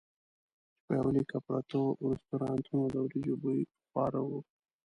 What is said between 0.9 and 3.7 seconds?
یوه لیکه پرتو رستورانتونو د وریجو بوی